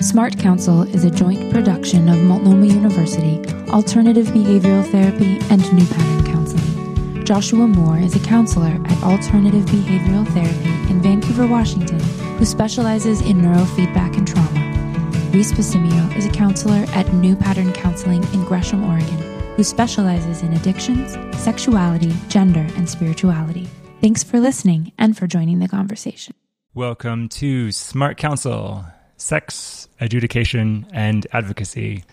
[0.00, 6.24] Smart Counsel is a joint production of Multnomah University, Alternative Behavioral Therapy, and New Pattern
[6.26, 7.24] Counseling.
[7.24, 12.00] Joshua Moore is a counselor at Alternative Behavioral Therapy in Vancouver, Washington,
[12.38, 15.30] who specializes in neurofeedback and trauma.
[15.30, 19.18] Reese Pasimio is a counselor at New Pattern Counseling in Gresham, Oregon,
[19.54, 23.68] who specializes in addictions, sexuality, gender, and spirituality.
[24.00, 26.34] Thanks for listening and for joining the conversation.
[26.74, 28.84] Welcome to Smart Counsel,
[29.16, 32.04] Sex, Adjudication, and Advocacy.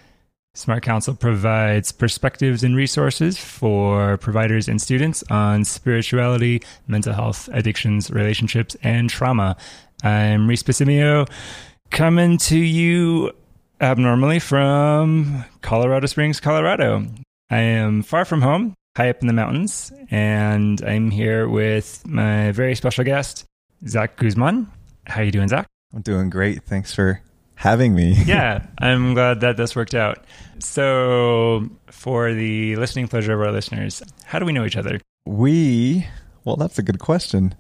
[0.54, 8.12] Smart Counsel provides perspectives and resources for providers and students on spirituality, mental health, addictions,
[8.12, 9.56] relationships, and trauma.
[10.04, 11.30] I'm Reese Pasimio,
[11.90, 13.32] coming to you
[13.80, 17.06] abnormally from Colorado Springs, Colorado.
[17.50, 22.52] I am far from home, high up in the mountains, and I'm here with my
[22.52, 23.46] very special guest,
[23.88, 24.68] Zach Guzman.
[25.08, 25.71] How are you doing, Zach?
[25.94, 26.64] I'm doing great.
[26.64, 27.22] Thanks for
[27.56, 28.14] having me.
[28.26, 30.24] yeah, I'm glad that this worked out.
[30.60, 35.00] So, for the listening pleasure of our listeners, how do we know each other?
[35.26, 36.08] We,
[36.44, 37.56] well, that's a good question.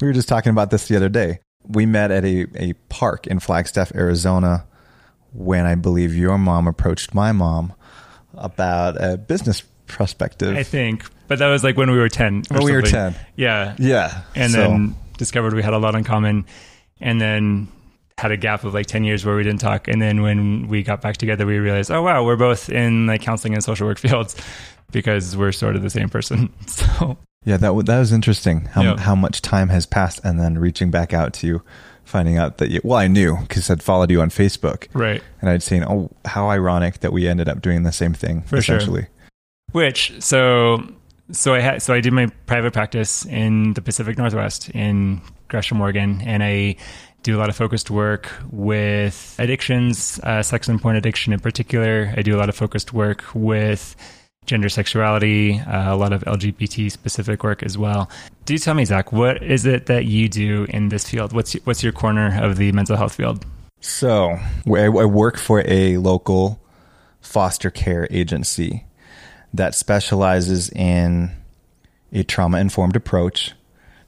[0.00, 1.40] We were just talking about this the other day.
[1.66, 4.66] We met at a, a park in Flagstaff, Arizona,
[5.32, 7.72] when I believe your mom approached my mom
[8.34, 10.56] about a business perspective.
[10.56, 12.44] I think, but that was like when we were 10.
[12.48, 13.14] When we were 10.
[13.36, 13.74] Yeah.
[13.78, 14.22] Yeah.
[14.34, 14.58] And so.
[14.58, 16.44] then discovered we had a lot in common.
[17.00, 17.68] And then
[18.18, 19.88] had a gap of like 10 years where we didn't talk.
[19.88, 23.22] And then when we got back together we realized oh wow we're both in like
[23.22, 24.36] counseling and social work fields
[24.92, 26.52] because we're sort of the same person.
[26.66, 28.96] So yeah that, that was interesting how, yeah.
[28.96, 31.62] how much time has passed and then reaching back out to you
[32.04, 34.88] finding out that you well i knew because i'd followed you on facebook.
[34.92, 35.22] Right.
[35.40, 38.56] And i'd seen oh how ironic that we ended up doing the same thing For
[38.56, 39.02] essentially.
[39.02, 39.10] Sure.
[39.72, 40.86] which so
[41.32, 45.20] so i had so i did my private practice in the pacific northwest in
[45.54, 46.76] gresham oregon and i
[47.24, 52.12] do a lot of focused work with addictions, uh, sex and porn addiction in particular.
[52.16, 53.96] I do a lot of focused work with
[54.44, 58.10] gender sexuality, uh, a lot of LGBT specific work as well.
[58.44, 61.32] Do tell me, Zach, what is it that you do in this field?
[61.32, 63.46] What's what's your corner of the mental health field?
[63.80, 66.60] So I work for a local
[67.22, 68.84] foster care agency
[69.54, 71.30] that specializes in
[72.12, 73.52] a trauma informed approach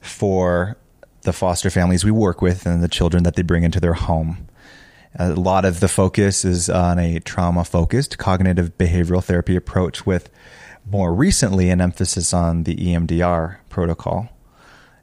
[0.01, 0.77] for
[1.27, 4.47] the foster families we work with and the children that they bring into their home.
[5.19, 10.29] A lot of the focus is on a trauma focused cognitive behavioral therapy approach, with
[10.89, 14.29] more recently an emphasis on the EMDR protocol.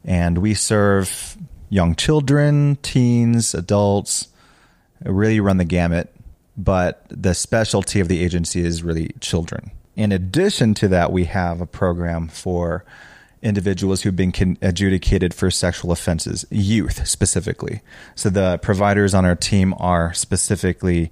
[0.02, 1.36] And we serve
[1.68, 4.28] young children, teens, adults,
[5.04, 6.10] really run the gamut.
[6.56, 9.72] But the specialty of the agency is really children.
[9.94, 12.82] In addition to that, we have a program for
[13.44, 17.82] individuals who've been con- adjudicated for sexual offenses, youth specifically.
[18.14, 21.10] So the providers on our team are specifically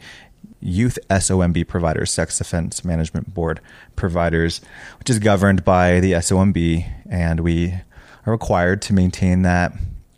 [0.60, 3.60] youth SOMB providers, Sex Offense Management Board
[3.94, 4.60] providers,
[4.98, 7.74] which is governed by the SOMB, and we
[8.26, 9.72] are required to maintain that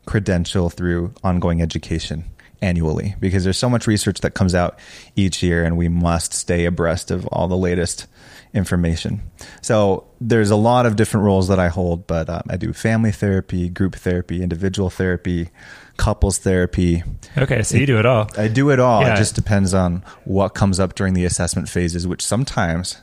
[0.07, 2.25] credential through ongoing education
[2.63, 4.79] annually because there's so much research that comes out
[5.17, 8.07] each year and we must stay abreast of all the latest
[8.55, 9.21] information.
[9.61, 13.13] So there's a lot of different roles that I hold, but um, I do family
[13.13, 15.51] therapy, group therapy, individual therapy,
[15.97, 17.03] couples therapy.
[17.37, 18.31] Okay, so you do it all.
[18.39, 19.03] I do it all.
[19.03, 19.15] Yeah.
[19.15, 22.99] It just depends on what comes up during the assessment phases, which sometimes,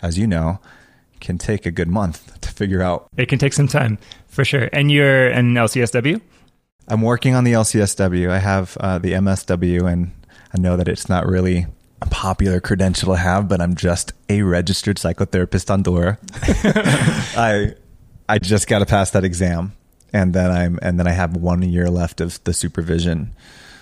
[0.00, 0.60] as you know,
[1.20, 3.08] can take a good month to figure out.
[3.16, 4.68] It can take some time for sure.
[4.72, 6.20] And you're an LCSW?
[6.86, 8.30] I'm working on the LCSW.
[8.30, 10.12] I have uh, the MSW, and
[10.54, 11.66] I know that it's not really
[12.04, 16.18] a popular credential to have, but I'm just a registered psychotherapist on Dora.
[17.36, 17.74] I
[18.28, 19.72] I just got to pass that exam,
[20.12, 23.34] and then I'm and then I have one year left of the supervision,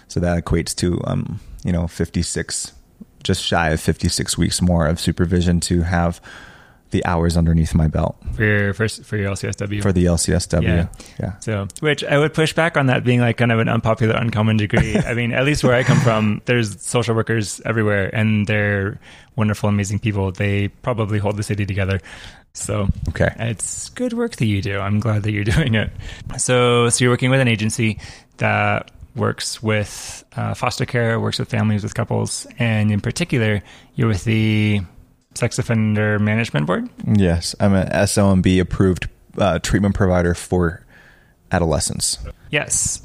[0.09, 2.73] so that equates to um you know 56,
[3.23, 6.21] just shy of 56 weeks more of supervision to have
[6.93, 10.63] the hours underneath my belt for your first for your LCSW for the LCSW.
[10.63, 10.89] Yeah.
[11.19, 11.39] yeah.
[11.41, 14.59] So, which I would push back on that being like kind of an unpopular, uncommon
[14.59, 14.97] degree.
[15.07, 19.01] I mean, at least where I come from, there's social workers everywhere, and they're
[19.35, 20.31] wonderful, amazing people.
[20.31, 22.01] They probably hold the city together.
[22.55, 24.79] So, okay, it's good work that you do.
[24.79, 25.91] I'm glad that you're doing it.
[26.39, 27.99] So, so you're working with an agency
[28.37, 33.63] that works with uh, foster care, works with families, with couples, and in particular,
[33.95, 34.83] you're with the
[35.35, 36.89] Sex Offender Management Board?
[37.07, 39.09] Yes, I'm an SOMB approved
[39.39, 40.85] uh, treatment provider for
[41.51, 42.19] adolescents.
[42.51, 43.03] Yes.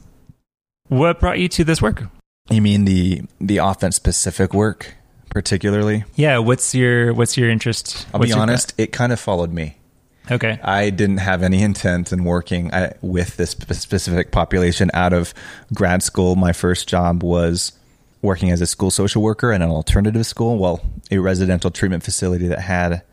[0.88, 2.04] What brought you to this work?
[2.50, 4.96] You mean the the offense specific work,
[5.30, 6.06] particularly?
[6.16, 6.38] Yeah.
[6.38, 8.08] What's your What's your interest?
[8.14, 8.74] I'll what's be honest.
[8.78, 9.78] It kind of followed me.
[10.30, 10.60] Okay.
[10.62, 15.34] I didn't have any intent in working uh, with this specific population out of
[15.74, 16.36] grad school.
[16.36, 17.72] My first job was
[18.22, 20.82] working as a school social worker in an alternative school, well,
[21.12, 23.04] a residential treatment facility that had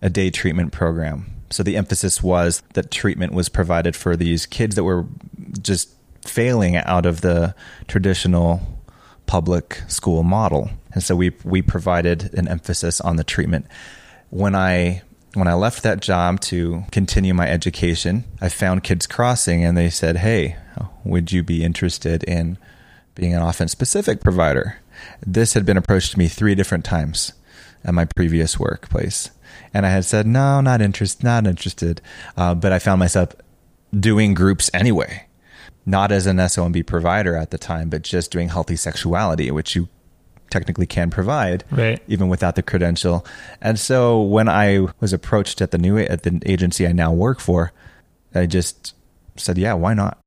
[0.00, 1.26] a day treatment program.
[1.50, 5.06] So the emphasis was that treatment was provided for these kids that were
[5.60, 5.90] just
[6.24, 7.54] failing out of the
[7.86, 8.60] traditional
[9.26, 10.70] public school model.
[10.92, 13.66] And so we we provided an emphasis on the treatment.
[14.30, 15.02] When I
[15.34, 19.90] when I left that job to continue my education, I found Kids Crossing and they
[19.90, 20.56] said, "Hey,
[21.04, 22.58] would you be interested in
[23.14, 24.78] being an offense specific provider?"
[25.26, 27.32] This had been approached to me 3 different times
[27.84, 29.30] at my previous workplace.
[29.72, 32.00] And I had said, "No, not interested, not interested."
[32.36, 33.30] Uh, but I found myself
[33.92, 35.26] doing groups anyway
[35.86, 39.88] not as an SOMB provider at the time, but just doing healthy sexuality, which you
[40.50, 42.00] technically can provide, right.
[42.06, 43.26] even without the credential.
[43.60, 47.40] And so when I was approached at the new at the agency I now work
[47.40, 47.72] for,
[48.34, 48.94] I just
[49.36, 50.18] said, "Yeah, why not?"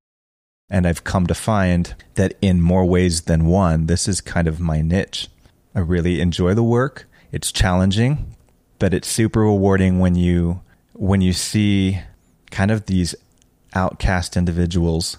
[0.70, 4.60] And I've come to find that in more ways than one, this is kind of
[4.60, 5.30] my niche.
[5.74, 7.08] I really enjoy the work.
[7.32, 8.36] It's challenging,
[8.80, 10.62] but it's super rewarding when you
[10.94, 12.00] when you see
[12.50, 13.14] kind of these
[13.76, 15.18] outcast individuals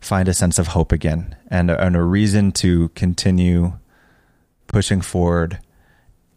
[0.00, 3.74] find a sense of hope again and, and a reason to continue
[4.66, 5.58] pushing forward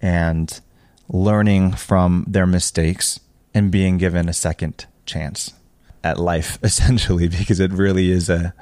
[0.01, 0.59] and
[1.07, 3.19] learning from their mistakes
[3.53, 5.53] and being given a second chance
[6.03, 8.53] at life essentially because it really is a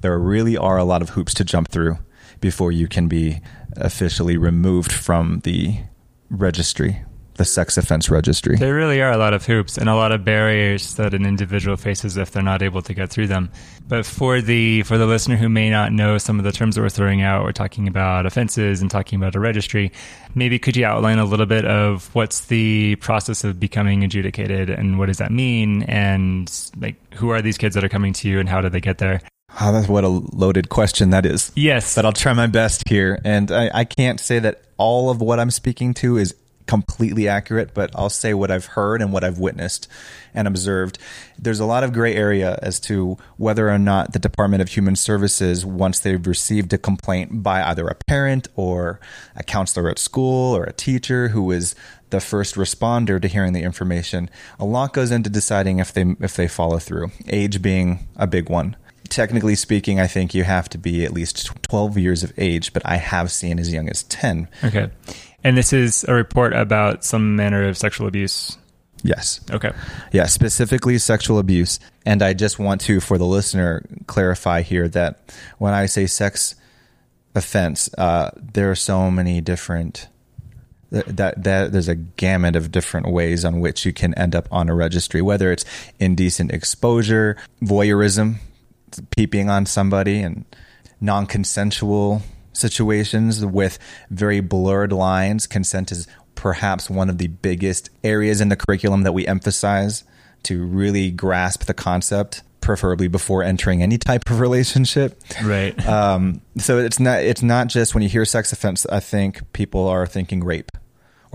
[0.00, 1.96] there really are a lot of hoops to jump through
[2.40, 3.40] before you can be
[3.76, 5.78] officially removed from the
[6.28, 7.02] registry
[7.34, 8.56] the sex offense registry.
[8.56, 11.76] There really are a lot of hoops and a lot of barriers that an individual
[11.76, 13.50] faces if they're not able to get through them.
[13.86, 16.82] But for the for the listener who may not know some of the terms that
[16.82, 19.92] we're throwing out, we're talking about offenses and talking about a registry.
[20.34, 24.98] Maybe could you outline a little bit of what's the process of becoming adjudicated and
[24.98, 26.50] what does that mean and
[26.80, 28.98] like who are these kids that are coming to you and how do they get
[28.98, 29.20] there?
[29.60, 31.52] Oh, that's what a loaded question that is.
[31.54, 31.94] Yes.
[31.94, 33.20] But I'll try my best here.
[33.24, 36.34] And I, I can't say that all of what I'm speaking to is
[36.66, 39.88] completely accurate, but I'll say what I've heard and what I've witnessed
[40.32, 40.98] and observed.
[41.38, 44.96] There's a lot of gray area as to whether or not the Department of Human
[44.96, 49.00] Services, once they've received a complaint by either a parent or
[49.36, 51.74] a counselor at school or a teacher who is
[52.10, 56.34] the first responder to hearing the information, a lot goes into deciding if they if
[56.36, 57.10] they follow through.
[57.28, 58.76] Age being a big one
[59.08, 62.82] technically speaking, I think you have to be at least 12 years of age, but
[62.84, 64.48] I have seen as young as 10.
[64.64, 64.90] Okay.
[65.44, 68.56] And this is a report about some manner of sexual abuse.
[69.02, 69.40] Yes.
[69.50, 69.70] Okay.
[70.12, 71.78] Yeah, specifically sexual abuse.
[72.06, 76.54] And I just want to, for the listener, clarify here that when I say sex
[77.34, 80.08] offense, uh, there are so many different
[80.90, 84.68] that that there's a gamut of different ways on which you can end up on
[84.68, 85.64] a registry, whether it's
[85.98, 88.36] indecent exposure, voyeurism,
[89.10, 90.44] peeping on somebody, and
[91.00, 92.22] non-consensual
[92.54, 93.78] situations with
[94.10, 95.46] very blurred lines.
[95.46, 100.04] Consent is perhaps one of the biggest areas in the curriculum that we emphasize
[100.44, 105.20] to really grasp the concept preferably before entering any type of relationship.
[105.44, 105.86] Right.
[105.86, 108.86] Um, so it's not it's not just when you hear sex offense.
[108.86, 110.72] I think people are thinking rape,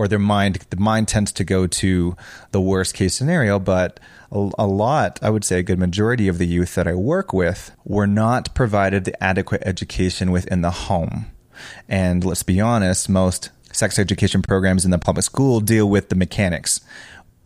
[0.00, 2.16] or their mind the mind tends to go to
[2.52, 3.58] the worst case scenario.
[3.58, 4.00] But
[4.32, 7.34] a, a lot, I would say, a good majority of the youth that I work
[7.34, 11.26] with were not provided the adequate education within the home.
[11.86, 16.14] And let's be honest, most sex education programs in the public school deal with the
[16.14, 16.80] mechanics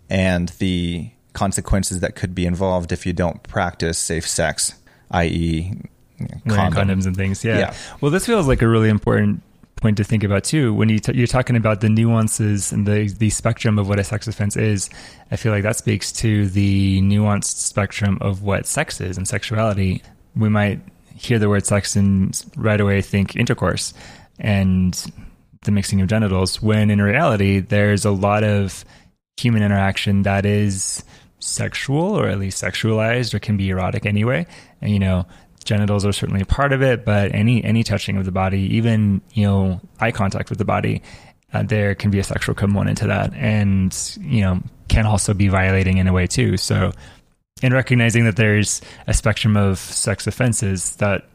[0.08, 4.74] and the consequences that could be involved if you don't practice safe sex,
[5.10, 5.72] i.e.,
[6.46, 6.72] condom.
[6.72, 7.44] condoms and things.
[7.44, 7.58] Yeah.
[7.58, 7.74] yeah.
[8.00, 9.42] Well, this feels like a really important
[9.84, 10.72] point to think about too.
[10.72, 14.04] When you t- you're talking about the nuances and the the spectrum of what a
[14.04, 14.88] sex offense is,
[15.30, 20.02] I feel like that speaks to the nuanced spectrum of what sex is and sexuality.
[20.34, 20.80] We might
[21.14, 23.92] hear the word sex and right away think intercourse
[24.38, 24.92] and
[25.64, 28.86] the mixing of genitals, when in reality there's a lot of
[29.36, 31.04] human interaction that is
[31.40, 34.46] sexual or at least sexualized or can be erotic anyway.
[34.80, 35.26] And you know,
[35.64, 39.20] genitals are certainly a part of it, but any any touching of the body, even
[39.32, 41.02] you know, eye contact with the body,
[41.52, 45.48] uh, there can be a sexual component to that, and you know, can also be
[45.48, 46.56] violating in a way too.
[46.56, 46.92] So,
[47.62, 51.28] in recognizing that there's a spectrum of sex offenses that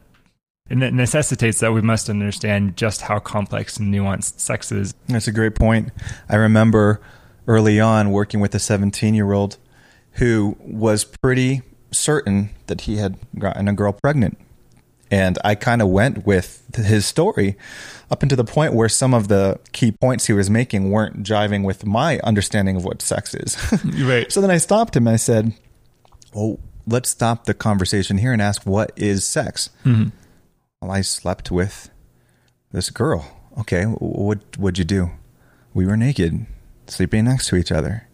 [0.70, 4.94] it necessitates that we must understand just how complex and nuanced sex is.
[5.08, 5.90] That's a great point.
[6.28, 7.00] I remember
[7.48, 9.58] early on working with a 17 year old
[10.12, 14.38] who was pretty certain that he had gotten a girl pregnant.
[15.10, 17.56] And I kind of went with his story
[18.10, 21.64] up into the point where some of the key points he was making weren't jiving
[21.64, 23.56] with my understanding of what sex is.
[23.84, 24.30] right.
[24.30, 25.08] So then I stopped him.
[25.08, 25.52] I said,
[26.32, 29.70] Well, let's stop the conversation here and ask what is sex?
[29.84, 30.10] Mm-hmm.
[30.80, 31.90] Well, I slept with
[32.72, 33.36] this girl.
[33.58, 35.10] Okay, what what'd you do?
[35.74, 36.46] We were naked,
[36.86, 38.06] sleeping next to each other.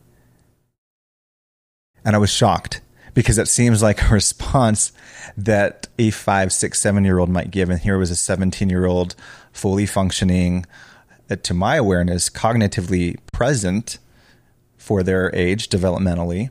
[2.04, 2.80] And I was shocked
[3.16, 4.92] because it seems like a response
[5.38, 7.70] that a five, six, seven year old might give.
[7.70, 9.16] And here was a 17 year old,
[9.50, 10.66] fully functioning,
[11.28, 13.98] uh, to my awareness, cognitively present
[14.76, 16.50] for their age developmentally,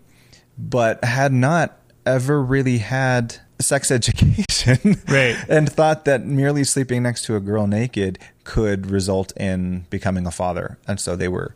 [0.58, 5.38] but had not ever really had sex education right.
[5.48, 10.32] and thought that merely sleeping next to a girl naked could result in becoming a
[10.32, 10.80] father.
[10.88, 11.56] And so they were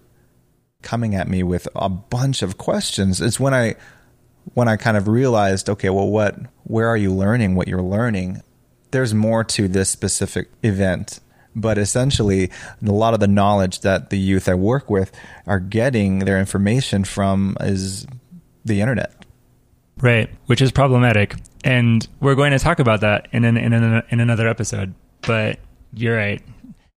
[0.83, 3.19] coming at me with a bunch of questions.
[3.19, 3.75] It's when i
[4.53, 8.41] when i kind of realized okay well what where are you learning what you're learning
[8.91, 11.19] there's more to this specific event
[11.55, 12.49] but essentially
[12.85, 15.11] a lot of the knowledge that the youth i work with
[15.45, 18.05] are getting their information from is
[18.65, 19.19] the internet
[20.01, 21.35] Right, which is problematic.
[21.63, 24.93] And we're going to talk about that in an, in, an, in another episode.
[25.21, 25.59] But
[25.93, 26.41] you're right.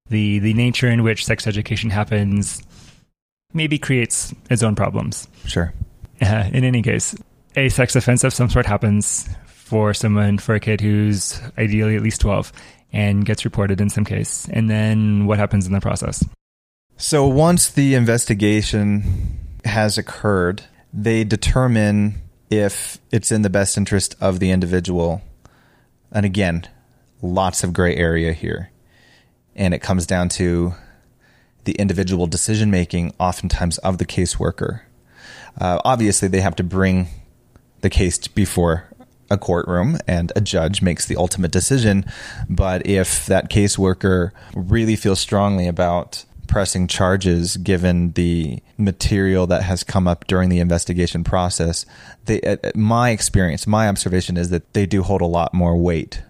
[0.08, 2.62] The the nature in which sex education happens
[3.54, 5.26] maybe creates its own problems.
[5.46, 5.72] Sure.
[6.20, 7.14] Uh, in any case,
[7.56, 12.02] a sex offense of some sort happens for someone for a kid who's ideally at
[12.02, 12.52] least 12
[12.92, 14.48] and gets reported in some case.
[14.50, 16.24] And then what happens in the process?
[16.96, 24.40] So once the investigation has occurred, they determine if it's in the best interest of
[24.40, 25.22] the individual.
[26.10, 26.68] And again,
[27.22, 28.70] lots of gray area here.
[29.56, 30.74] And it comes down to
[31.64, 34.82] the individual decision making, oftentimes of the caseworker.
[35.58, 37.08] Uh, obviously, they have to bring
[37.82, 38.88] the case before
[39.30, 42.04] a courtroom and a judge makes the ultimate decision.
[42.48, 49.82] But if that caseworker really feels strongly about pressing charges given the material that has
[49.82, 51.86] come up during the investigation process.
[52.26, 55.78] They, uh, uh, my experience, my observation is that they do hold a lot more
[55.78, 56.22] weight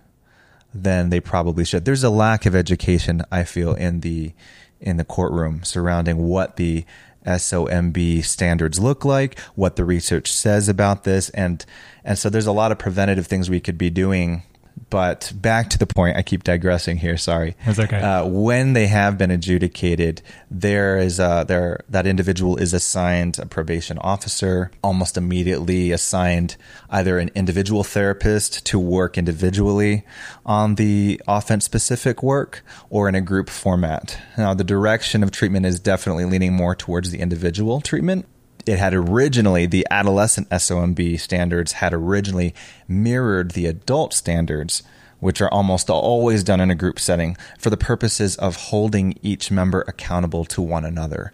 [0.72, 1.84] than they probably should.
[1.84, 4.32] There's a lack of education, I feel, in the
[4.80, 6.84] in the courtroom surrounding what the
[7.26, 11.64] SOMB standards look like, what the research says about this, and
[12.04, 14.42] and so there's a lot of preventative things we could be doing
[14.90, 17.16] but back to the point, I keep digressing here.
[17.16, 17.56] Sorry.
[17.64, 18.00] That's okay.
[18.00, 23.46] Uh, when they have been adjudicated, there is a, there that individual is assigned a
[23.46, 26.56] probation officer, almost immediately assigned
[26.90, 30.04] either an individual therapist to work individually
[30.44, 34.18] on the offense specific work or in a group format.
[34.36, 38.26] Now, the direction of treatment is definitely leaning more towards the individual treatment
[38.66, 42.54] it had originally the adolescent SOMB standards had originally
[42.88, 44.82] mirrored the adult standards,
[45.20, 49.50] which are almost always done in a group setting for the purposes of holding each
[49.50, 51.32] member accountable to one another.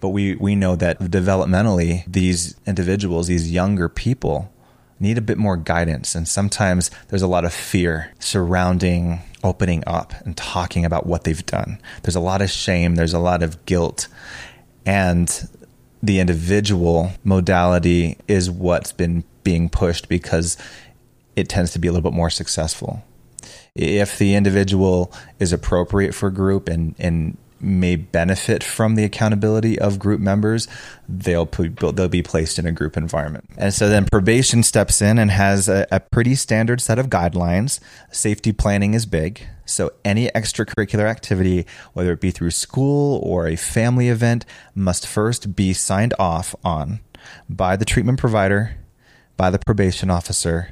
[0.00, 4.52] But we, we know that developmentally, these individuals, these younger people,
[5.00, 6.14] need a bit more guidance.
[6.14, 11.46] And sometimes there's a lot of fear surrounding opening up and talking about what they've
[11.46, 11.80] done.
[12.02, 14.08] There's a lot of shame, there's a lot of guilt.
[14.84, 15.48] And
[16.02, 20.56] the individual modality is what's been being pushed because
[21.36, 23.02] it tends to be a little bit more successful.
[23.74, 29.98] If the individual is appropriate for group and, and may benefit from the accountability of
[29.98, 30.68] group members,
[31.08, 33.44] they'll they'll be placed in a group environment.
[33.56, 37.80] And so then probation steps in and has a, a pretty standard set of guidelines.
[38.10, 39.46] Safety planning is big.
[39.68, 44.44] So any extracurricular activity, whether it be through school or a family event,
[44.74, 47.00] must first be signed off on
[47.48, 48.76] by the treatment provider,
[49.36, 50.70] by the probation officer,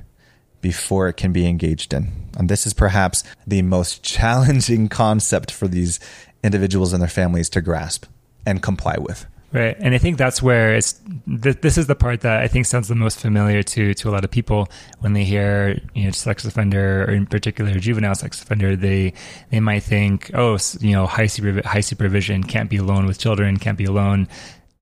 [0.61, 2.13] before it can be engaged in.
[2.37, 6.01] And this is perhaps the most challenging concept for these
[6.43, 8.07] individuals and their families to grasp
[8.45, 9.27] and comply with.
[9.53, 11.01] Right, and I think that's where it's.
[11.43, 14.13] Th- this is the part that I think sounds the most familiar to to a
[14.13, 18.43] lot of people when they hear you know sex offender or in particular juvenile sex
[18.43, 18.75] offender.
[18.75, 19.13] They
[19.51, 23.57] they might think, oh, you know, high super, high supervision can't be alone with children,
[23.57, 24.27] can't be alone,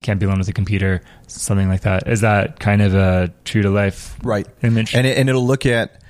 [0.02, 2.08] can't be alone with a computer, something like that.
[2.08, 4.94] Is that kind of a true to life right image?
[4.94, 6.00] And it, and it'll look at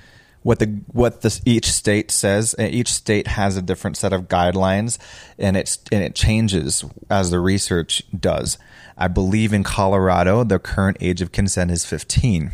[0.45, 2.53] what the what this each state says.
[2.59, 4.99] Each state has a different set of guidelines,
[5.39, 8.59] and it's and it changes as the research does.
[8.95, 12.51] I believe in Colorado, the current age of consent is 15,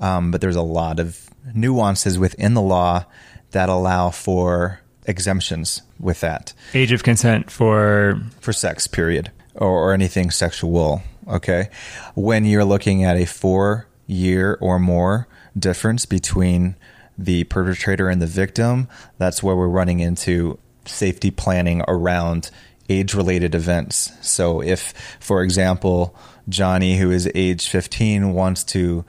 [0.00, 3.06] um, but there's a lot of nuances within the law
[3.52, 9.94] that allow for exemptions with that age of consent for for sex period or, or
[9.94, 11.00] anything sexual.
[11.26, 11.70] Okay,
[12.14, 15.26] when you're looking at a four year or more
[15.58, 16.76] difference between
[17.16, 22.50] the perpetrator and the victim, that's where we're running into safety planning around
[22.88, 24.12] age related events.
[24.20, 26.14] So, if, for example,
[26.48, 29.04] Johnny, who is age 15, wants to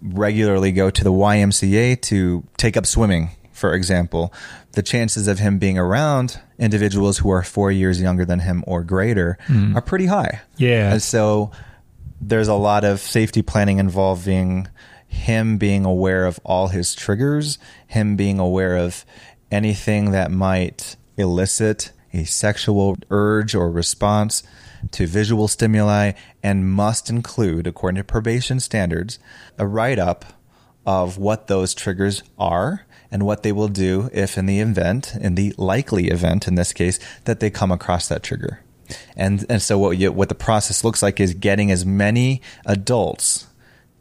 [0.00, 4.32] regularly go to the YMCA to take up swimming, for example,
[4.72, 8.84] the chances of him being around individuals who are four years younger than him or
[8.84, 9.74] greater mm.
[9.74, 10.40] are pretty high.
[10.56, 10.92] Yeah.
[10.92, 11.50] And so
[12.20, 14.68] there's a lot of safety planning involving
[15.08, 19.04] him being aware of all his triggers, him being aware of
[19.50, 24.42] anything that might elicit a sexual urge or response
[24.92, 26.12] to visual stimuli,
[26.42, 29.18] and must include, according to probation standards,
[29.58, 30.24] a write up
[30.86, 35.34] of what those triggers are and what they will do if, in the event, in
[35.34, 38.62] the likely event in this case, that they come across that trigger.
[39.16, 43.46] And, and so what you, what the process looks like is getting as many adults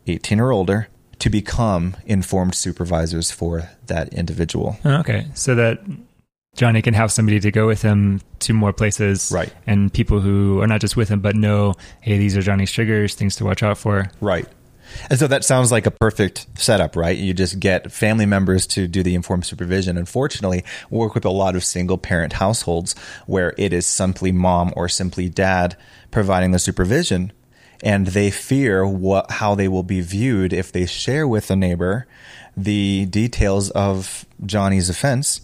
[0.05, 0.87] 18 or older
[1.19, 4.77] to become informed supervisors for that individual.
[4.85, 5.79] Oh, Okay, so that
[6.55, 9.53] Johnny can have somebody to go with him to more places, Right.
[9.65, 13.13] And people who are not just with him, but know, hey, these are Johnny's triggers,
[13.13, 14.09] things to watch out for.
[14.19, 14.47] Right.
[15.09, 17.17] And so that sounds like a perfect setup, right?
[17.17, 19.97] You just get family members to do the informed supervision.
[19.97, 22.95] Unfortunately, we work with a lot of single parent households
[23.25, 25.75] where it is simply mom or simply dad
[26.11, 27.31] providing the supervision.
[27.83, 32.07] And they fear what, how they will be viewed if they share with a neighbor
[32.55, 35.41] the details of Johnny's offense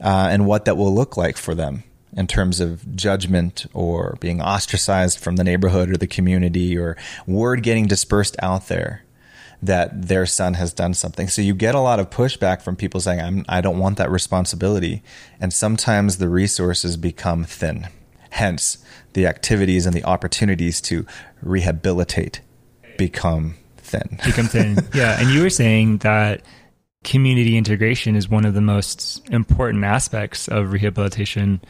[0.00, 1.84] uh, and what that will look like for them
[2.16, 7.62] in terms of judgment or being ostracized from the neighborhood or the community or word
[7.62, 9.02] getting dispersed out there
[9.62, 11.26] that their son has done something.
[11.26, 14.10] So you get a lot of pushback from people saying, I'm, I don't want that
[14.10, 15.02] responsibility.
[15.40, 17.88] And sometimes the resources become thin.
[18.30, 18.83] Hence,
[19.14, 21.06] the activities and the opportunities to
[21.42, 22.40] rehabilitate
[22.98, 24.18] become thin.
[24.24, 24.76] become thin.
[24.94, 26.42] yeah, and you were saying that
[27.02, 31.60] community integration is one of the most important aspects of rehabilitation.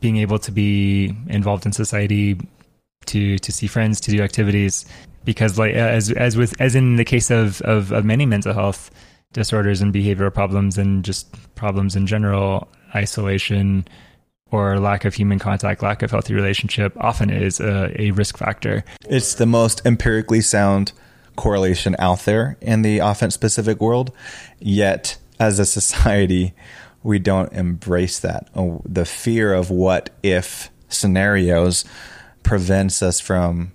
[0.00, 2.38] Being able to be involved in society,
[3.06, 4.86] to to see friends, to do activities,
[5.24, 8.92] because like as as with as in the case of of, of many mental health
[9.32, 11.26] disorders and behavioral problems and just
[11.56, 13.86] problems in general, isolation
[14.50, 18.84] or lack of human contact, lack of healthy relationship often is a, a risk factor.
[19.08, 20.92] It's the most empirically sound
[21.36, 24.12] correlation out there in the offense specific world.
[24.58, 26.54] Yet, as a society,
[27.02, 28.48] we don't embrace that.
[28.54, 31.84] Oh, The fear of what if scenarios
[32.42, 33.72] prevents us from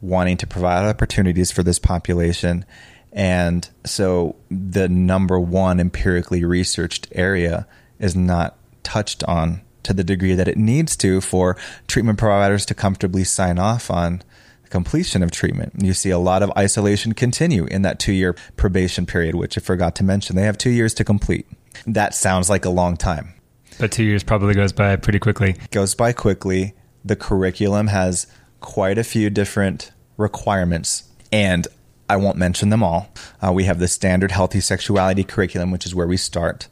[0.00, 2.64] wanting to provide opportunities for this population.
[3.12, 7.66] And so, the number one empirically researched area
[7.98, 12.74] is not touched on to the degree that it needs to for treatment providers to
[12.74, 14.22] comfortably sign off on
[14.70, 15.72] completion of treatment.
[15.78, 19.60] You see a lot of isolation continue in that two year probation period, which I
[19.60, 20.36] forgot to mention.
[20.36, 21.46] They have two years to complete.
[21.86, 23.34] That sounds like a long time.
[23.78, 25.56] But two years probably goes by pretty quickly.
[25.70, 26.74] Goes by quickly.
[27.04, 28.26] The curriculum has
[28.60, 31.68] quite a few different requirements, and
[32.08, 33.10] I won't mention them all.
[33.40, 36.68] Uh, we have the standard healthy sexuality curriculum, which is where we start.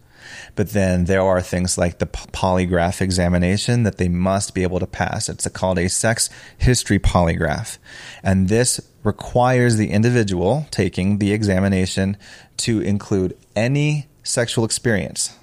[0.57, 4.87] But then there are things like the polygraph examination that they must be able to
[4.87, 5.29] pass.
[5.29, 7.79] It's called a sex history polygraph.
[8.23, 12.17] And this requires the individual taking the examination
[12.59, 15.37] to include any sexual experience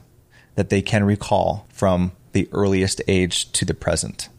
[0.56, 4.30] that they can recall from the earliest age to the present.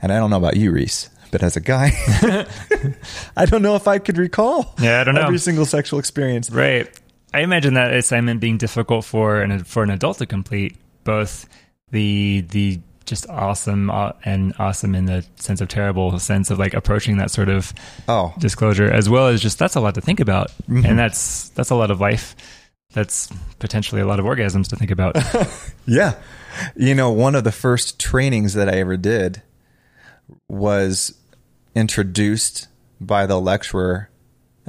[0.00, 1.90] And I don't know about you, Reese, but as a guy,
[3.36, 5.22] I don't know if I could recall Yeah, I don't know.
[5.22, 6.50] every single sexual experience.
[6.50, 6.88] Right.
[7.32, 10.76] I imagine that assignment being difficult for an for an adult to complete.
[11.04, 11.48] Both
[11.90, 16.74] the the just awesome uh, and awesome in the sense of terrible sense of like
[16.74, 17.72] approaching that sort of
[18.08, 21.70] Oh, disclosure, as well as just that's a lot to think about, and that's that's
[21.70, 22.36] a lot of life.
[22.92, 23.28] That's
[23.60, 25.16] potentially a lot of orgasms to think about.
[25.86, 26.14] Yeah.
[26.76, 29.42] You know, one of the first trainings that I ever did
[30.48, 31.14] was
[31.74, 32.68] introduced
[33.00, 34.08] by the lecturer.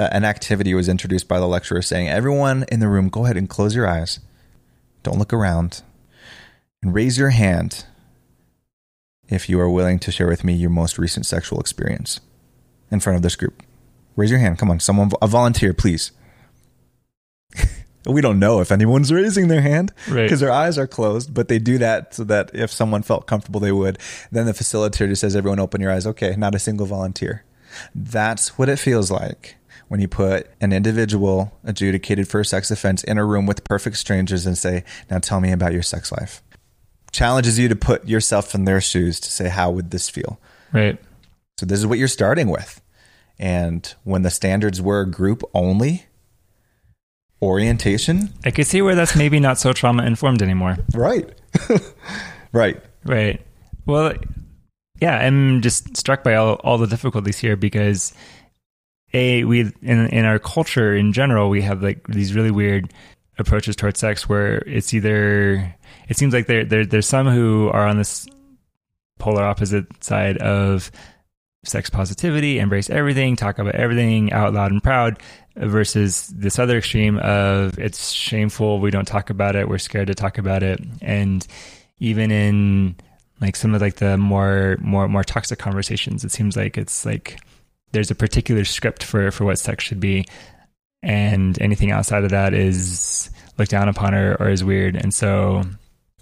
[0.01, 3.37] Uh, an activity was introduced by the lecturer saying, Everyone in the room, go ahead
[3.37, 4.19] and close your eyes.
[5.03, 5.83] Don't look around.
[6.81, 7.85] And raise your hand
[9.29, 12.19] if you are willing to share with me your most recent sexual experience
[12.89, 13.61] in front of this group.
[14.15, 14.57] Raise your hand.
[14.57, 16.11] Come on, someone, a volunteer, please.
[18.07, 20.23] we don't know if anyone's raising their hand Right.
[20.23, 23.59] because their eyes are closed, but they do that so that if someone felt comfortable,
[23.59, 23.99] they would.
[24.31, 26.07] Then the facilitator just says, Everyone open your eyes.
[26.07, 27.43] Okay, not a single volunteer.
[27.93, 29.57] That's what it feels like
[29.91, 33.97] when you put an individual adjudicated for a sex offense in a room with perfect
[33.97, 36.41] strangers and say, Now tell me about your sex life.
[37.11, 40.39] Challenges you to put yourself in their shoes to say, How would this feel?
[40.71, 40.97] right.
[41.59, 42.81] So this is what you're starting with.
[43.37, 46.05] And when the standards were group only
[47.41, 50.77] orientation, I could see where that's maybe not so trauma informed anymore.
[50.93, 51.29] right.
[52.53, 52.81] right.
[53.03, 53.41] Right.
[53.85, 54.13] Well,
[55.01, 58.13] yeah, I'm just struck by all, all the difficulties here because
[59.13, 62.93] a we in in our culture in general we have like these really weird
[63.37, 65.75] approaches towards sex where it's either
[66.07, 68.27] it seems like there, there there's some who are on this
[69.19, 70.91] polar opposite side of
[71.63, 75.19] sex positivity, embrace everything, talk about everything out loud and proud,
[75.55, 80.15] versus this other extreme of it's shameful, we don't talk about it, we're scared to
[80.15, 81.45] talk about it, and
[81.99, 82.95] even in
[83.41, 87.39] like some of like the more more more toxic conversations, it seems like it's like
[87.91, 90.25] there's a particular script for for what sex should be,
[91.03, 95.63] and anything outside of that is looked down upon or, or is weird, and so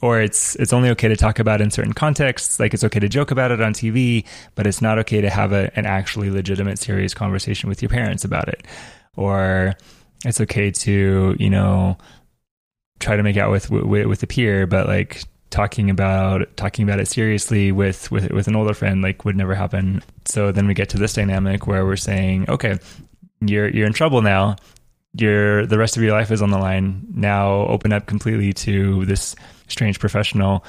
[0.02, 2.60] or it's it's only okay to talk about in certain contexts.
[2.60, 5.52] Like it's okay to joke about it on TV but it's not okay to have
[5.52, 8.66] a, an actually legitimate serious conversation with your parents about it.
[9.16, 9.76] Or
[10.26, 11.98] it's okay to you know
[13.00, 17.00] try to make out with with, with a peer but like talking about talking about
[17.00, 20.04] it seriously with with with an older friend like would never happen.
[20.26, 22.78] So then we get to this dynamic where we're saying okay
[23.42, 24.58] you're you're in trouble now.
[25.14, 27.08] Your the rest of your life is on the line.
[27.14, 29.36] Now open up completely to this
[29.68, 30.64] strange professional.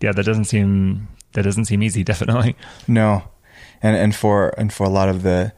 [0.00, 2.56] Yeah that doesn't seem that doesn't seem easy definitely.
[2.86, 3.24] No.
[3.82, 5.52] And and for and for a lot of the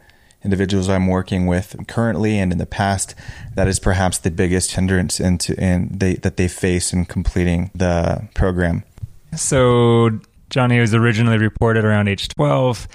[0.44, 3.14] individuals i'm working with currently and in the past
[3.54, 8.28] that is perhaps the biggest hindrance into in they that they face in completing the
[8.34, 8.82] program
[9.36, 10.10] so
[10.50, 12.88] johnny was originally reported around age 12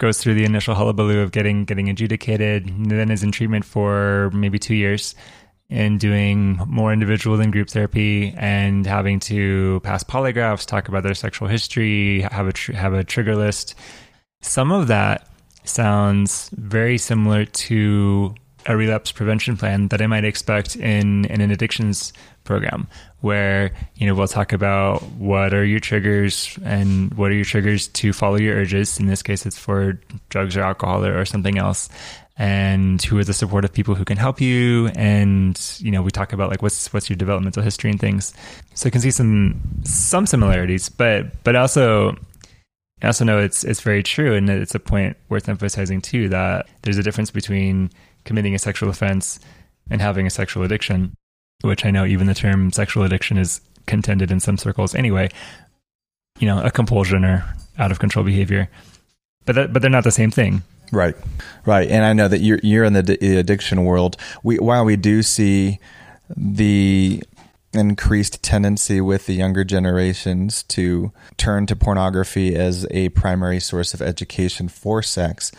[0.00, 4.58] goes through the initial hullabaloo of getting getting adjudicated, then is in treatment for maybe
[4.58, 5.14] two years
[5.68, 11.14] and doing more individual than group therapy and having to pass polygraphs, talk about their
[11.14, 13.76] sexual history, have a tr- have a trigger list.
[14.40, 15.28] Some of that
[15.70, 18.34] sounds very similar to
[18.66, 22.12] a relapse prevention plan that I might expect in, in an addictions
[22.44, 22.88] program
[23.20, 27.88] where you know we'll talk about what are your triggers and what are your triggers
[27.88, 28.98] to follow your urges.
[28.98, 31.88] In this case it's for drugs or alcohol or, or something else.
[32.36, 34.88] And who are the supportive people who can help you?
[34.94, 38.32] And you know we talk about like what's what's your developmental history and things.
[38.74, 42.16] So i can see some some similarities but but also
[43.02, 46.68] I also know it's it's very true, and it's a point worth emphasizing too that
[46.82, 47.90] there's a difference between
[48.24, 49.40] committing a sexual offense
[49.90, 51.14] and having a sexual addiction
[51.62, 55.28] which I know even the term sexual addiction is contended in some circles anyway,
[56.38, 57.44] you know, a compulsion or
[57.78, 58.68] out of control behavior.
[59.44, 60.62] But that, but they're not the same thing.
[60.92, 61.16] Right.
[61.64, 61.88] Right.
[61.88, 64.16] And I know that you're you're in the addiction world.
[64.42, 65.78] We while we do see
[66.36, 67.22] the
[67.72, 74.02] increased tendency with the younger generations to turn to pornography as a primary source of
[74.02, 75.52] education for sex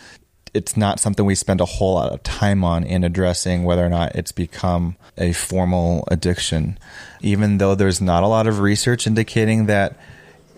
[0.54, 3.88] it's not something we spend a whole lot of time on in addressing whether or
[3.88, 6.78] not it's become a formal addiction.
[7.20, 9.96] Even though there's not a lot of research indicating that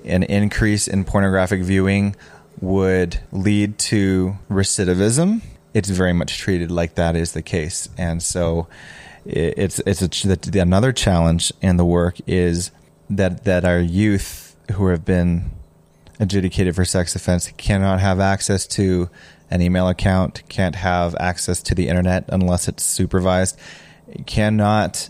[0.04, 2.16] an increase in pornographic viewing
[2.60, 7.88] would lead to recidivism, it's very much treated like that is the case.
[7.96, 8.66] And so
[9.24, 12.70] it's it's a, another challenge in the work is
[13.10, 15.50] that that our youth who have been
[16.20, 19.08] adjudicated for sex offense cannot have access to
[19.50, 23.58] an email account, can't have access to the internet unless it's supervised,
[24.26, 25.08] cannot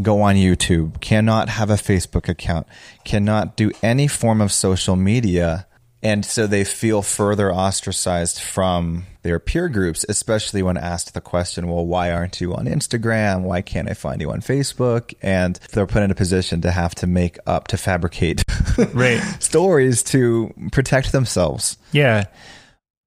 [0.00, 2.66] go on YouTube, cannot have a Facebook account,
[3.04, 5.66] cannot do any form of social media.
[6.02, 11.66] And so they feel further ostracized from their peer groups, especially when asked the question,
[11.66, 13.42] well, why aren't you on Instagram?
[13.42, 15.14] Why can't I find you on Facebook?
[15.22, 18.44] And they're put in a position to have to make up, to fabricate
[18.92, 19.20] right.
[19.40, 21.78] stories to protect themselves.
[21.90, 22.26] Yeah.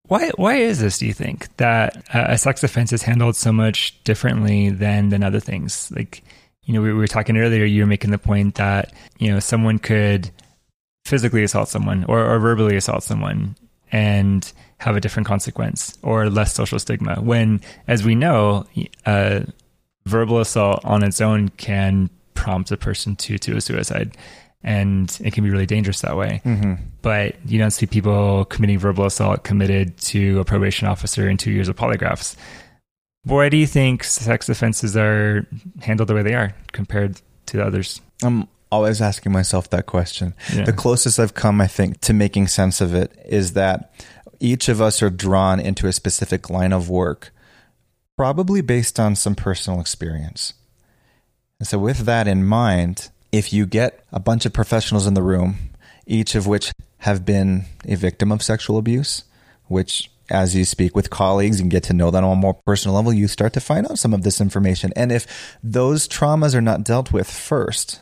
[0.08, 0.98] Why why is this?
[0.98, 5.42] Do you think that a sex offense is handled so much differently than than other
[5.42, 5.92] things?
[5.92, 6.24] Like,
[6.64, 7.66] you know, we were talking earlier.
[7.66, 10.32] You were making the point that you know someone could
[11.06, 13.58] physically assault someone or, or verbally assault someone
[13.92, 17.16] and have a different consequence or less social stigma.
[17.16, 18.66] When, as we know,
[19.06, 19.42] uh,
[20.06, 24.16] verbal assault on its own can prompt a person to to a suicide
[24.64, 26.42] and it can be really dangerous that way.
[26.44, 26.74] Mm-hmm.
[27.02, 31.52] But you don't see people committing verbal assault committed to a probation officer in two
[31.52, 32.36] years of polygraphs.
[33.24, 35.48] Why do you think sex offenses are
[35.82, 38.02] handled the way they are compared to the others?
[38.24, 40.34] I'm always asking myself that question.
[40.54, 40.66] Yeah.
[40.66, 43.94] The closest I've come, I think, to making sense of it is that
[44.40, 47.32] each of us are drawn into a specific line of work,
[48.16, 50.54] probably based on some personal experience.
[51.60, 55.24] And so, with that in mind, if you get a bunch of professionals in the
[55.24, 55.72] room,
[56.06, 59.24] each of which have been a victim of sexual abuse,
[59.66, 62.96] which as you speak with colleagues and get to know them on a more personal
[62.96, 64.92] level, you start to find out some of this information.
[64.96, 68.02] And if those traumas are not dealt with first,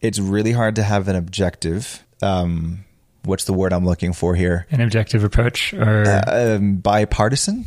[0.00, 2.04] it's really hard to have an objective.
[2.22, 2.84] Um,
[3.24, 4.66] what's the word I'm looking for here?
[4.70, 7.66] An objective approach or uh, um, bipartisan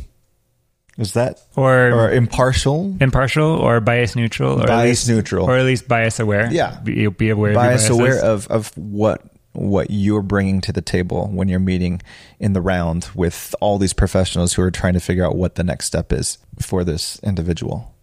[0.98, 2.96] Is that or, or impartial?
[3.00, 5.46] impartial or bias neutral or Bias least, neutral.
[5.48, 6.48] or at least bias aware.
[6.52, 6.78] Yeah.
[6.82, 7.52] be, be aware.
[7.52, 7.90] of bias biases.
[7.98, 12.02] aware of of what what you're bringing to the table when you're meeting
[12.40, 15.62] in the round with all these professionals who are trying to figure out what the
[15.62, 17.94] next step is for this individual.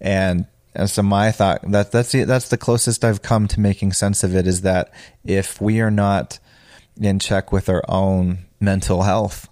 [0.00, 0.46] And,
[0.76, 4.22] and so my thought that that's the, that's the closest I've come to making sense
[4.22, 4.92] of it is that
[5.24, 6.38] if we are not
[6.98, 9.48] in check with our own mental health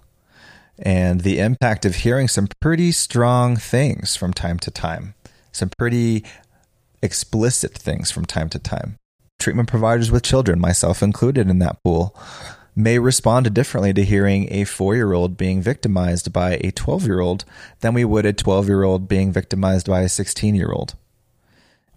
[0.78, 5.14] and the impact of hearing some pretty strong things from time to time,
[5.52, 6.24] some pretty
[7.02, 8.96] explicit things from time to time.
[9.38, 12.16] Treatment providers with children, myself included in that pool,
[12.74, 17.20] may respond differently to hearing a four year old being victimized by a 12 year
[17.20, 17.44] old
[17.80, 20.94] than we would a 12 year old being victimized by a 16 year old.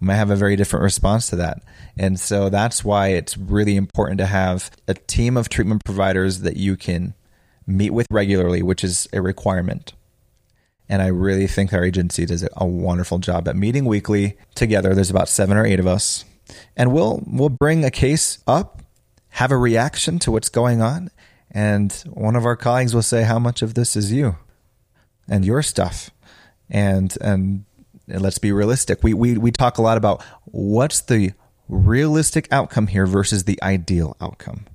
[0.00, 1.62] Might have a very different response to that.
[1.96, 6.56] And so that's why it's really important to have a team of treatment providers that
[6.56, 7.14] you can
[7.66, 9.92] meet with regularly, which is a requirement.
[10.88, 14.94] And I really think our agency does a wonderful job at meeting weekly together.
[14.94, 16.24] There's about seven or eight of us.
[16.76, 18.82] And we'll we'll bring a case up,
[19.30, 21.10] have a reaction to what's going on,
[21.50, 24.36] and one of our colleagues will say how much of this is you
[25.28, 26.10] and your stuff.
[26.70, 27.64] And and
[28.08, 29.02] let's be realistic.
[29.02, 31.32] We we we talk a lot about what's the
[31.68, 34.66] realistic outcome here versus the ideal outcome.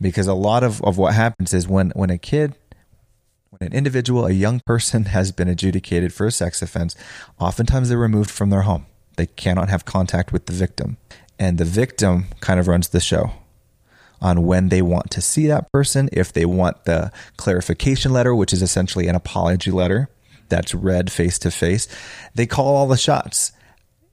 [0.00, 2.54] Because a lot of, of what happens is when, when a kid
[3.50, 6.94] when an individual, a young person, has been adjudicated for a sex offense,
[7.38, 8.86] oftentimes they're removed from their home.
[9.16, 10.96] They cannot have contact with the victim.
[11.38, 13.30] And the victim kind of runs the show
[14.20, 18.52] on when they want to see that person, if they want the clarification letter, which
[18.52, 20.08] is essentially an apology letter
[20.48, 21.88] that's read face to face.
[22.34, 23.52] They call all the shots,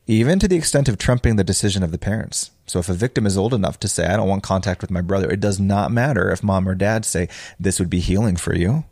[0.08, 2.52] even to the extent of trumping the decision of the parents.
[2.66, 5.02] So if a victim is old enough to say, I don't want contact with my
[5.02, 7.28] brother, it does not matter if mom or dad say,
[7.60, 8.86] this would be healing for you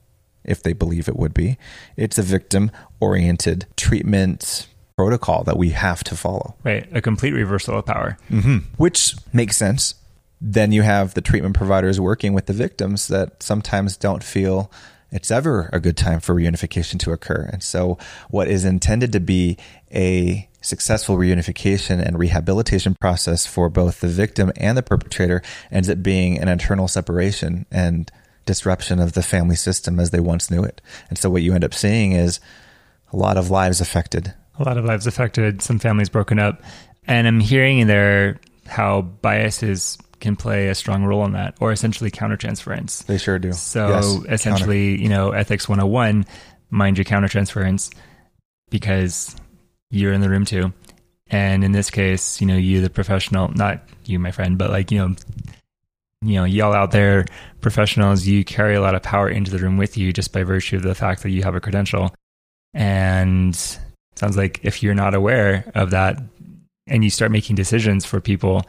[0.43, 1.57] if they believe it would be.
[1.95, 6.55] It's a victim oriented treatment protocol that we have to follow.
[6.63, 6.87] Right.
[6.91, 8.17] A complete reversal of power.
[8.29, 8.57] Mm-hmm.
[8.75, 9.95] Which makes sense.
[10.41, 14.71] Then you have the treatment providers working with the victims that sometimes don't feel
[15.11, 17.49] it's ever a good time for reunification to occur.
[17.51, 17.97] And so,
[18.29, 19.57] what is intended to be
[19.91, 25.41] a successful reunification and rehabilitation process for both the victim and the perpetrator
[25.71, 28.11] ends up being an internal separation and
[28.45, 30.81] disruption of the family system as they once knew it.
[31.09, 32.39] And so, what you end up seeing is
[33.11, 34.33] a lot of lives affected.
[34.59, 36.61] A lot of lives affected, some families broken up.
[37.07, 41.71] And I'm hearing in there how biases can play a strong role in that, or
[41.71, 43.05] essentially countertransference.
[43.05, 43.53] They sure do.
[43.53, 46.25] So Yes, essentially, you know, ethics 101,
[46.69, 47.93] mind your countertransference
[48.69, 49.35] because
[49.89, 50.73] you're in the room too.
[51.31, 54.91] And in this case, you know, you, the professional, not you, my friend, but like,
[54.91, 55.15] you know,
[56.21, 57.25] you know, y'all out there,
[57.61, 60.75] professionals, you carry a lot of power into the room with you just by virtue
[60.75, 62.13] of the fact that you have a credential.
[62.73, 63.55] And
[64.15, 66.21] sounds like if you're not aware of that
[66.87, 68.63] and you start making decisions for people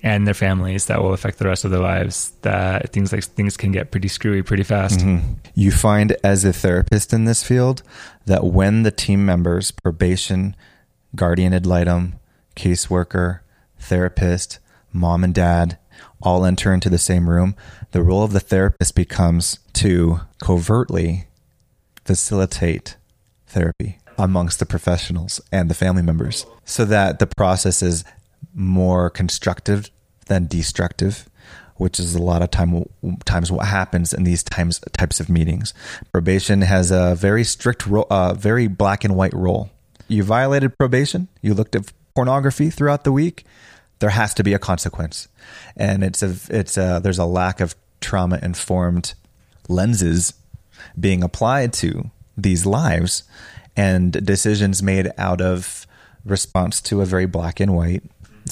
[0.00, 3.56] and their families that will affect the rest of their lives, that things like things
[3.56, 5.00] can get pretty screwy pretty fast.
[5.00, 5.36] Mhm.
[5.54, 7.82] You find as a therapist in this field
[8.26, 10.54] that when the team members, probation,
[11.16, 12.14] guardian ad litem,
[12.54, 13.40] caseworker,
[13.80, 14.58] therapist,
[14.92, 15.78] mom and dad,
[16.22, 17.56] all enter into the same room,
[17.90, 21.26] the role of the therapist becomes to covertly
[22.04, 22.96] facilitate
[23.48, 28.04] therapy amongst the professionals and the family members so that the process is
[28.58, 29.90] more constructive
[30.26, 31.28] than destructive
[31.76, 32.84] which is a lot of time
[33.24, 35.72] times what happens in these times types of meetings.
[36.12, 39.70] Probation has a very strict role uh, very black and white role.
[40.08, 43.44] You violated probation you looked at pornography throughout the week
[43.98, 45.28] there has to be a consequence.
[45.76, 49.14] And it's a it's a there's a lack of trauma informed
[49.68, 50.34] lenses
[50.98, 53.24] being applied to these lives
[53.76, 55.86] and decisions made out of
[56.24, 58.02] response to a very black and white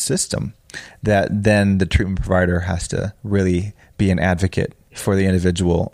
[0.00, 0.54] system
[1.02, 5.92] that then the treatment provider has to really be an advocate for the individual.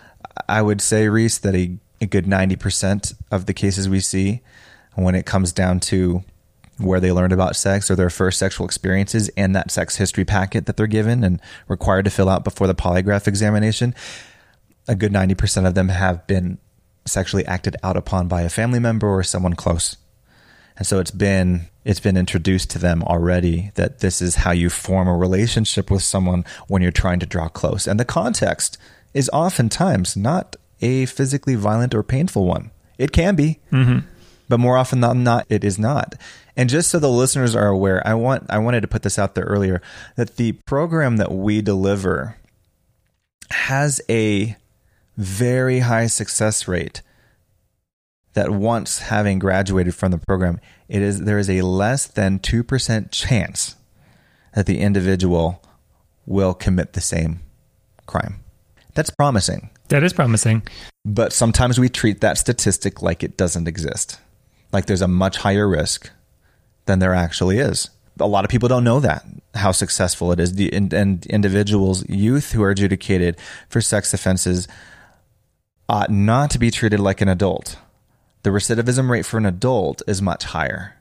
[0.49, 4.43] I would say, Reese, that a, a good 90% of the cases we see
[4.95, 6.23] when it comes down to
[6.79, 10.67] where they learned about sex or their first sexual experiences and that sex history packet
[10.67, 13.95] that they're given and required to fill out before the polygraph examination,
[14.89, 16.59] a good 90% of them have been
[17.05, 19.97] sexually acted out upon by a family member or someone close.
[20.77, 24.71] And so it's been it's been introduced to them already that this is how you
[24.71, 27.87] form a relationship with someone when you're trying to draw close.
[27.87, 28.79] And the context
[29.15, 32.71] is oftentimes not a physically violent or painful one.
[32.99, 34.07] It can be, mm-hmm.
[34.49, 36.15] but more often than not, it is not.
[36.57, 39.35] And just so the listeners are aware, I want I wanted to put this out
[39.35, 39.81] there earlier
[40.17, 42.37] that the program that we deliver
[43.51, 44.57] has a
[45.17, 47.03] very high success rate
[48.35, 53.11] that once having graduated from the program, it is there is a less than 2%
[53.11, 53.77] chance
[54.55, 55.63] that the individual
[56.27, 57.41] will commit the same
[58.07, 58.41] crime.
[58.95, 59.71] That's promising.
[59.89, 60.63] That is promising.
[61.05, 64.19] But sometimes we treat that statistic like it doesn't exist.
[64.73, 66.11] Like there's a much higher risk
[66.87, 67.91] than there actually is.
[68.21, 70.55] A lot of people don't know that, how successful it is.
[70.55, 73.37] The, and, and individuals, youth who are adjudicated
[73.69, 74.69] for sex offenses
[75.89, 77.77] ought not to be treated like an adult.
[78.43, 80.97] The recidivism rate for an adult is much higher.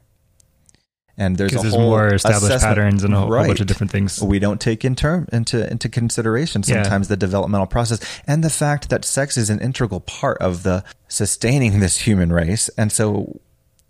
[1.17, 3.67] And there's a there's whole more established assessment- patterns and a whole, whole bunch of
[3.67, 4.21] different things.
[4.21, 6.82] we don't take in term into into consideration Yeah.
[6.84, 10.84] sometimes the developmental process and the fact that sex is an integral part of the
[11.10, 13.39] sustaining this human race and so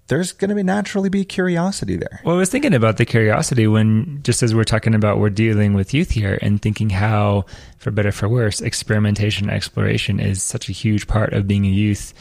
[0.08, 3.66] there's going to be naturally be curiosity there Well, I was thinking about the curiosity
[3.68, 7.46] when, just as we're talking about, we're dealing with youth here and thinking how,
[7.78, 11.70] for better or for worse, experimentation exploration is such a huge part of being a
[11.70, 12.14] youth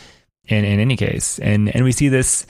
[0.50, 1.38] in, in any case.
[1.38, 2.46] And, and we see this,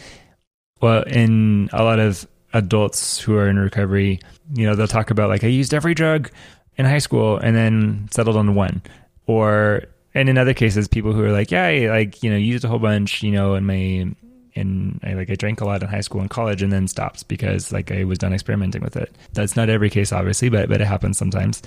[0.80, 4.20] well, in a lot of adults who are in recovery,
[4.54, 6.30] you know, they'll talk about like, I used every drug
[6.76, 8.82] in high school and then settled on one.
[9.26, 9.84] Or,
[10.14, 12.68] and in other cases, people who are like, yeah, I like, you know, used a
[12.68, 14.12] whole bunch, you know, in my,
[14.56, 17.28] and I like I drank a lot in high school and college and then stopped
[17.28, 19.14] because like I was done experimenting with it.
[19.32, 21.62] That's not every case obviously, but but it happens sometimes.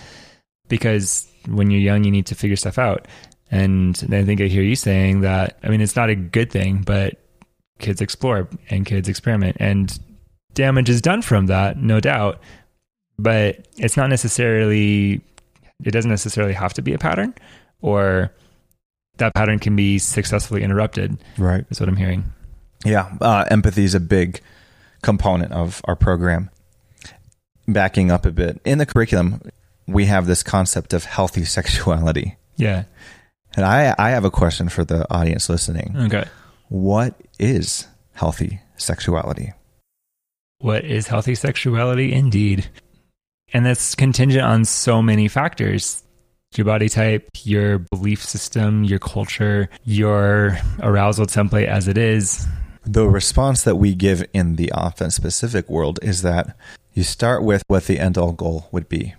[0.67, 3.08] Because when you're young you need to figure stuff out.
[3.54, 6.82] And I think I hear you saying that I mean it's not a good thing,
[6.82, 7.20] but
[7.80, 10.00] kids explore and kids experiment and
[10.56, 12.39] damage is done from that, no doubt.
[13.20, 15.22] But it's not necessarily
[15.84, 17.36] it doesn't necessarily have to be a pattern
[17.82, 18.32] or
[19.18, 22.24] that pattern can be successfully interrupted right is what I'm hearing.
[22.86, 24.39] yeah uh, empathy is a big
[25.04, 26.50] component of our program
[27.68, 29.42] backing up a bit in the curriculum
[29.88, 32.84] we have this concept of healthy sexuality Yeah.
[33.56, 36.26] And i i have a question for the audience listening Okay.
[36.70, 39.54] what is healthy sexuality
[40.60, 42.13] What is healthy sexuality?
[42.13, 42.70] Indeed.
[43.54, 46.00] And that's contingent on so many factors
[46.56, 52.46] your body type, your belief system, your culture, your arousal template as it is.
[52.86, 56.56] The response that we give in the offense specific world is that
[56.94, 59.16] you start with what the end all goal would be.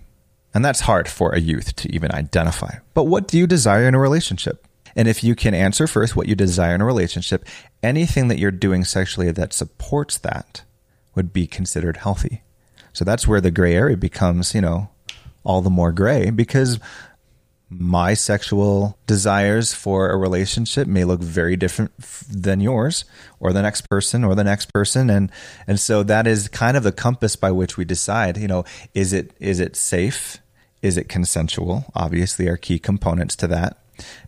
[0.55, 2.77] And that's hard for a youth to even identify.
[2.93, 4.65] But what do you desire in a relationship?
[4.95, 7.45] And if you can answer first what you desire in a relationship,
[7.83, 10.63] anything that you're doing sexually that supports that
[11.13, 12.41] would be considered healthy.
[12.93, 14.89] So that's where the gray area becomes, you know,
[15.43, 16.79] all the more gray because
[17.69, 21.91] my sexual desires for a relationship may look very different
[22.29, 23.03] than yours
[23.39, 25.31] or the next person or the next person and
[25.67, 28.63] and so that is kind of the compass by which we decide you know
[28.93, 30.37] is it is it safe
[30.85, 31.83] is it consensual?
[31.95, 33.79] Obviously are key components to that.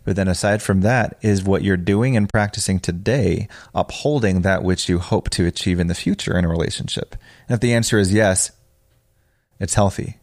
[0.04, 4.88] But then aside from that is what you're doing and practicing today upholding that which
[4.88, 7.14] you hope to achieve in the future in a relationship?
[7.48, 8.50] And if the answer is yes
[9.60, 10.16] it's healthy.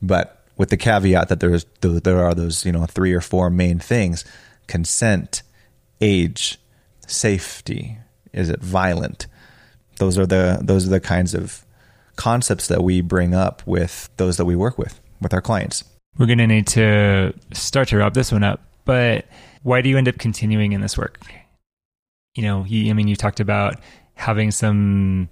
[0.00, 3.78] But with the caveat that there's there are those you know three or four main
[3.78, 4.24] things.
[4.66, 5.42] Consent
[6.00, 6.58] age
[7.06, 7.98] safety.
[8.32, 9.26] Is it violent?
[9.96, 11.66] Those are the those are the kinds of
[12.16, 15.84] concepts that we bring up with those that we work with with our clients
[16.18, 18.60] We're going to need to start to wrap this one up.
[18.84, 19.26] But
[19.62, 21.20] why do you end up continuing in this work?
[22.34, 23.80] You know, you, I mean, you talked about
[24.14, 25.28] having some,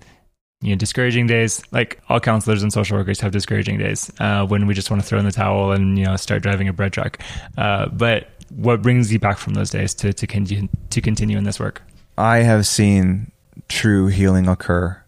[0.60, 1.62] you know, discouraging days.
[1.72, 5.08] Like all counselors and social workers have discouraging days uh, when we just want to
[5.08, 7.18] throw in the towel and you know start driving a bread truck.
[7.56, 11.44] Uh, but what brings you back from those days to to, con- to continue in
[11.44, 11.82] this work?
[12.18, 13.32] I have seen
[13.68, 15.02] true healing occur.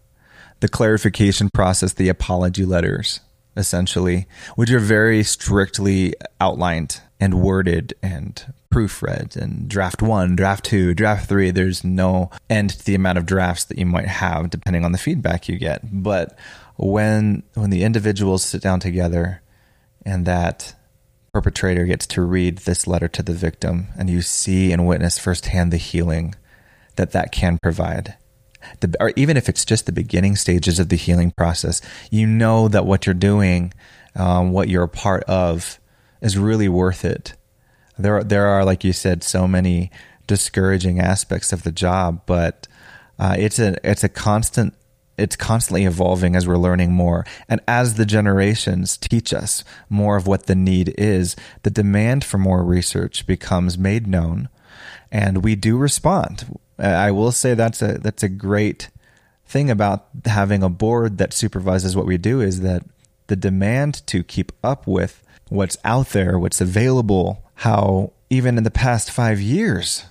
[0.59, 3.21] The clarification process, the apology letters,
[3.59, 10.93] essentially, which are very strictly outlined and worded and proofread and draft one, draft two,
[10.93, 11.51] draft three.
[11.51, 14.97] There's no end to the amount of drafts that you might have depending on the
[14.97, 15.81] feedback you get.
[15.83, 16.37] But
[16.77, 19.41] when when the individuals sit down together
[20.05, 20.75] and that
[21.33, 25.71] perpetrator gets to read this letter to the victim and you see and witness firsthand
[25.71, 26.35] the healing
[26.95, 28.15] that that can provide
[28.79, 31.81] the, or even if it's just the beginning stages of the healing process
[32.11, 33.73] you know that what you're doing
[34.15, 35.79] um, what you're a part of
[36.21, 37.35] is really worth it
[37.97, 39.91] there are, there are like you said so many
[40.27, 42.67] discouraging aspects of the job but
[43.17, 44.73] uh, it's a it's a constant
[45.19, 47.25] it's constantly evolving as we're learning more.
[47.47, 52.37] And as the generations teach us more of what the need is, the demand for
[52.37, 54.47] more research becomes made known
[55.11, 56.57] and we do respond.
[56.79, 58.89] I will say that's a that's a great
[59.45, 62.83] thing about having a board that supervises what we do is that
[63.27, 68.71] the demand to keep up with what's out there, what's available, how even in the
[68.71, 70.05] past 5 years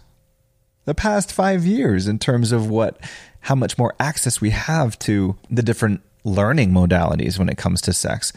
[0.88, 2.98] the past five years in terms of what
[3.40, 7.92] how much more access we have to the different learning modalities when it comes to
[7.92, 8.32] sex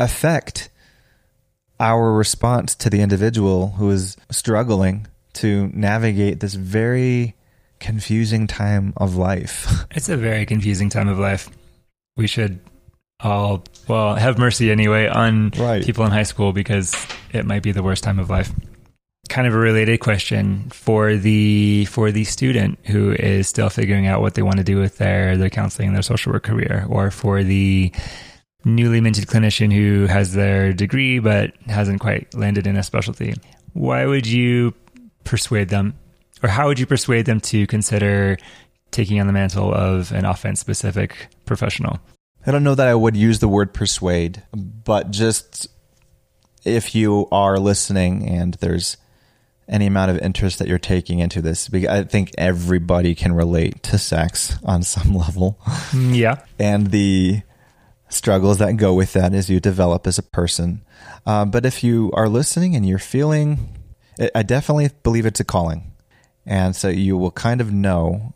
[0.00, 0.68] affect
[1.78, 7.36] our response to the individual who is struggling to navigate this very
[7.82, 9.84] confusing time of life.
[9.90, 11.50] It's a very confusing time of life.
[12.16, 12.60] We should
[13.20, 15.84] all, well, have mercy anyway on Right.
[15.84, 16.94] people in high school because
[17.32, 18.50] it might be the worst time of life.
[19.28, 24.20] Kind of a related question for the for the student who is still figuring out
[24.20, 27.10] what they want to do with their their counseling and their social work career, or
[27.10, 27.92] for the
[28.64, 33.34] newly minted clinician who has their degree but hasn't quite landed in a specialty.
[33.74, 34.74] Why would you
[35.24, 35.94] persuade them,
[36.42, 38.38] or how would you persuade them to consider
[38.90, 41.98] taking on the mantle of an offense specific professional?
[42.46, 45.68] I don't know that I would use the word persuade, but just
[46.64, 48.96] if you are listening and there's
[49.68, 53.82] any amount of interest that you're taking into this, because I think everybody can relate
[53.84, 55.58] to sex on some level
[55.92, 56.44] Mm, Yeah.
[56.58, 57.42] and the
[58.08, 60.82] struggles that go with that as you develop as a person.
[61.24, 63.68] Uh, but if you are listening and you're feeling,
[64.34, 65.91] I definitely believe it's a calling.
[66.46, 68.34] And so you will kind of know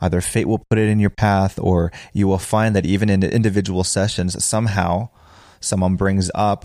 [0.00, 3.22] either fate will put it in your path or you will find that even in
[3.22, 5.08] individual sessions, somehow
[5.60, 6.64] someone brings up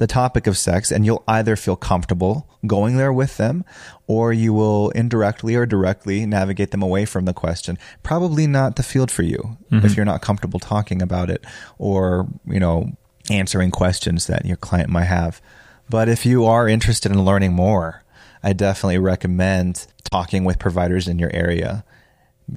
[0.00, 3.64] the topic of sex and you'll either feel comfortable going there with them
[4.06, 7.78] or you will indirectly or directly navigate them away from the question.
[8.02, 9.84] Probably not the field for you mm-hmm.
[9.84, 11.44] if you're not comfortable talking about it
[11.78, 12.96] or you know
[13.30, 15.42] answering questions that your client might have.
[15.90, 17.99] But if you are interested in learning more
[18.42, 21.84] i definitely recommend talking with providers in your area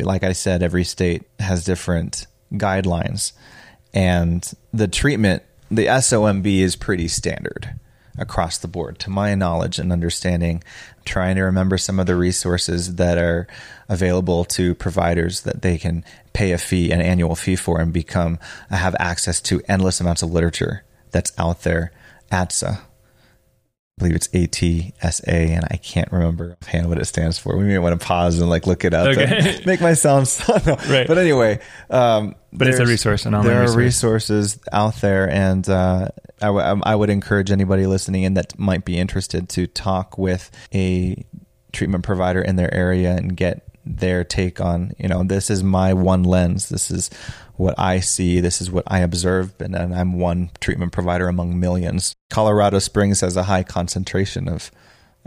[0.02, 3.34] like I said, every state has different guidelines,
[3.94, 7.80] and the treatment, the SOMB, is pretty standard
[8.18, 10.64] across the board, to my knowledge and understanding.
[11.06, 13.46] trying to remember some of the resources that are
[13.90, 18.40] available to providers that they can pay a fee, an annual fee for, and become
[18.70, 21.92] have access to endless amounts of literature that's out there.
[22.32, 22.80] ATSA,
[24.00, 27.56] I believe it's ATSA, and I can't remember offhand what it stands for.
[27.56, 29.08] We may want to pause and like look it up.
[29.08, 29.56] Okay.
[29.58, 30.66] and make my sound sound.
[30.68, 30.76] no.
[30.90, 31.06] Right.
[31.08, 31.60] But anyway,
[31.92, 34.30] um, But it's a resource, an online There are resource.
[34.30, 36.08] resources out there, and uh,
[36.42, 40.50] I, w- I would encourage anybody listening in that might be interested to talk with
[40.74, 41.24] a
[41.72, 45.94] treatment provider in their area and get their take on you know this is my
[45.94, 47.10] one lens this is
[47.56, 51.60] what i see this is what i observe and, and i'm one treatment provider among
[51.60, 54.72] millions colorado springs has a high concentration of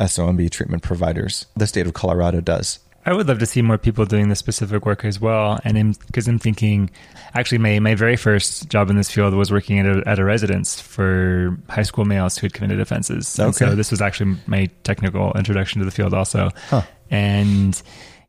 [0.07, 2.79] somb treatment providers the state of colorado does
[3.09, 5.61] I would love to see more people doing this specific work as well.
[5.63, 6.91] And because I'm, thinking,
[7.35, 10.25] actually, my, my very first job in this field was working at a, at a
[10.25, 13.39] residence for high school males who had committed offenses.
[13.39, 13.59] And Okay.
[13.65, 16.51] so this was actually my technical introduction to the field also.
[16.69, 16.83] Huh.
[17.09, 17.81] And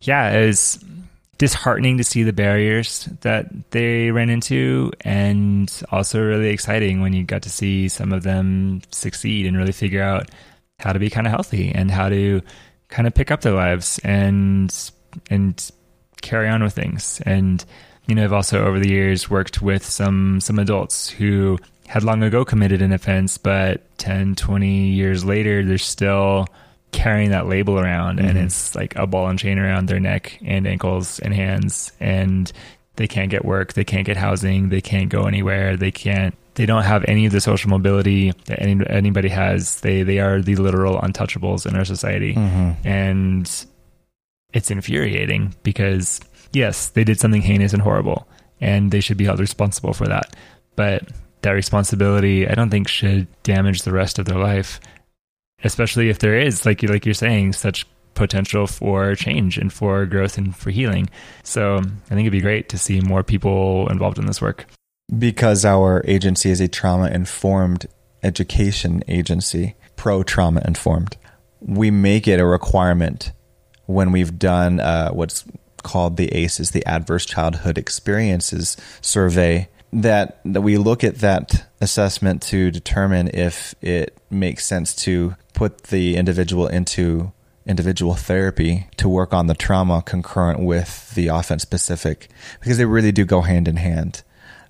[0.02, 0.84] yeah, it was
[1.38, 7.24] disheartening to see the barriers that they ran into and also really exciting when you
[7.24, 10.30] got to see some of them succeed and really figure out
[10.80, 12.41] how to be kind of healthy and how to
[12.88, 14.91] kind of pick up their lives and
[15.30, 15.72] and
[16.22, 17.22] carry on with things.
[17.26, 17.64] And
[18.08, 22.24] you know I've also over the years worked with some some adults who had long
[22.24, 26.48] ago committed an offense but 10 20 years later they're still
[26.92, 28.46] carrying that label around and mm-hmm.
[28.46, 32.52] it's like a ball and chain around their neck and ankles and hands and
[32.96, 36.66] they can't get work they can't get housing they can't go anywhere they can't they
[36.66, 39.80] don't have any of the social mobility that any, anybody has.
[39.82, 42.34] They they are the literal untouchables in our society.
[42.34, 42.88] Mm-hmm.
[42.88, 43.66] And
[44.54, 46.20] it's infuriating because
[46.54, 48.28] yes they did something heinous and horrible
[48.60, 50.36] and they should be held responsible for that.
[50.76, 51.08] But
[51.44, 54.80] that responsibility i don't think should damage the rest of their life
[55.64, 60.05] especially if there is like you like you're saying such potential for change and for
[60.05, 61.10] growth and for healing.
[61.43, 64.66] So i think it'd be great to see more people involved in this work.
[65.18, 67.86] Because our agency is a trauma informed
[68.24, 71.16] education agency, pro trauma informed,
[71.62, 73.32] we make it a requirement
[73.86, 75.45] when we've done uh, what's
[75.84, 82.41] called the ACEs, the Adverse Childhood Experiences Survey, that, that we look at that assessment
[82.41, 87.34] to determine if it makes sense to put the individual into
[87.66, 92.30] individual therapy to work on the trauma concurrent with the offense specific
[92.60, 94.22] because they really do go hand in hand.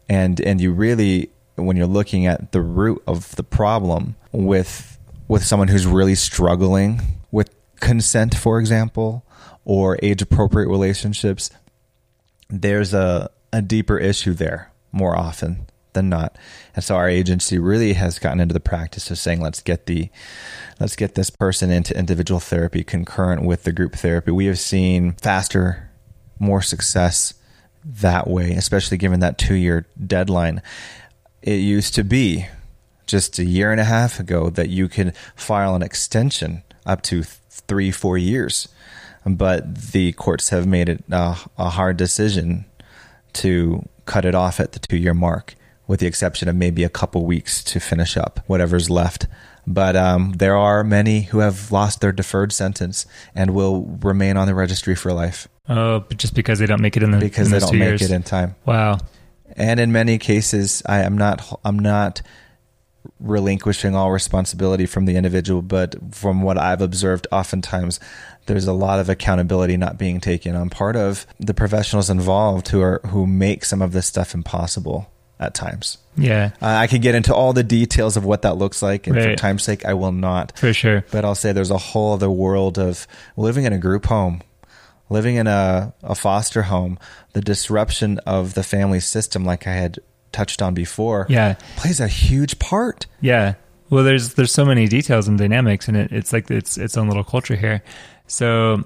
[0.08, 5.44] And and you really when you're looking at the root of the problem with with
[5.44, 9.26] someone who's really struggling with consent for example
[9.66, 11.50] or age appropriate relationships
[12.50, 15.66] there's a a deeper issue there more often
[15.98, 16.38] than not.
[16.76, 20.10] And so our agency really has gotten into the practice of saying, let's get the,
[20.80, 24.32] let's get this person into individual therapy concurrent with the group therapy.
[24.32, 25.90] We have seen faster,
[26.40, 27.34] more success
[27.84, 30.62] that way, especially given that two year deadline.
[31.42, 32.48] It used to be
[33.08, 37.24] just a year and a half ago that you could file an extension up to
[37.24, 38.68] three, four years.
[39.26, 42.66] But the courts have made it a, a hard decision
[43.34, 45.56] to cut it off at the two year mark,
[45.88, 49.28] with the exception of maybe a couple weeks to finish up whatever's left.
[49.66, 54.48] But um, there are many who have lost their deferred sentence and will remain on
[54.48, 55.48] the registry for life.
[55.68, 57.88] Oh, but just because they don't make it in the because in they don't make
[57.88, 58.02] years.
[58.04, 58.56] it in time.
[58.66, 59.00] Wow.
[59.58, 62.22] And in many cases, I am not I'm not
[63.20, 68.00] relinquishing all responsibility from the individual, but from what I've observed, oftentimes
[68.46, 72.82] there's a lot of accountability not being taken on part of the professionals involved who
[72.82, 75.98] are who make some of this stuff impossible at times.
[76.18, 79.16] Yeah, Uh, I could get into all the details of what that looks like, and
[79.16, 79.38] for Right.
[79.38, 80.52] time's sake, I will not.
[80.58, 81.06] for sure.
[81.12, 84.42] But I'll say there's a whole other world of living in a group home,
[85.10, 86.98] living in a, a foster home,
[87.34, 90.00] the disruption of the family system, like I had
[90.32, 91.54] touched on before, Yeah.
[91.76, 93.06] plays a huge part.
[93.22, 93.54] Yeah.
[93.92, 97.08] Well, there's there's so many details and dynamics, and it, it's like it's its own
[97.08, 97.82] little culture here.
[98.26, 98.84] So,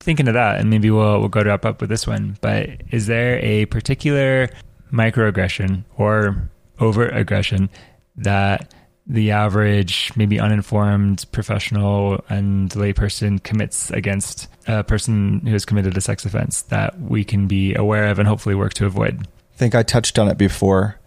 [0.00, 2.36] thinking of that, and maybe we'll we'll go to wrap up with this one.
[2.42, 4.50] But is there a particular
[4.94, 7.68] microaggression or overt aggression
[8.16, 8.72] that
[9.06, 16.00] the average, maybe uninformed professional and layperson commits against a person who has committed a
[16.00, 19.26] sex offense that we can be aware of and hopefully work to avoid?
[19.54, 20.98] I think I touched on it before.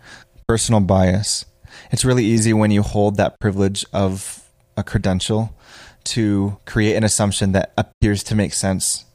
[0.48, 1.46] Personal bias.
[1.92, 4.44] It's really easy when you hold that privilege of
[4.76, 5.58] a credential
[6.06, 9.06] to create an assumption that appears to make sense.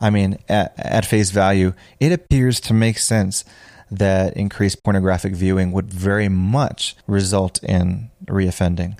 [0.00, 3.44] I mean, at, at face value, it appears to make sense
[3.90, 8.98] that increased pornographic viewing would very much result in reoffending.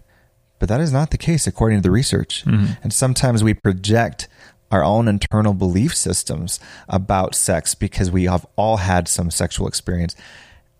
[0.59, 2.45] But that is not the case according to the research.
[2.45, 2.72] Mm-hmm.
[2.82, 4.28] And sometimes we project
[4.70, 6.59] our own internal belief systems
[6.89, 10.16] about sex because we have all had some sexual experience.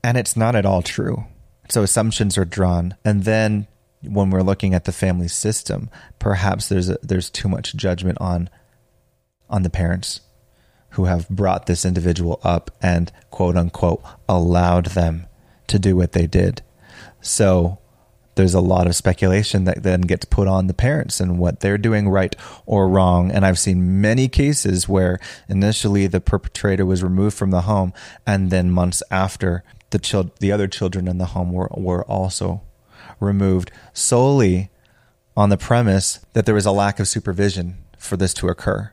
[0.03, 1.25] And it's not at all true.
[1.69, 2.97] So assumptions are drawn.
[3.05, 3.67] And then
[4.03, 8.49] when we're looking at the family system, perhaps there's a, there's too much judgment on
[9.49, 10.21] on the parents
[10.97, 15.27] who have brought this individual up and quote unquote allowed them
[15.67, 16.63] to do what they did.
[17.21, 17.79] So
[18.35, 21.79] there's a lot of speculation that then gets put on the parents and what they're
[21.79, 22.35] doing right
[22.65, 23.31] or wrong.
[23.31, 25.19] And I've seen many cases where
[25.49, 27.93] initially the perpetrator was removed from the home,
[28.27, 32.63] and then months after, the child, the other children in the home were were also
[33.21, 34.71] removed solely
[35.37, 38.93] on the premise that there was a lack of supervision for this to occur.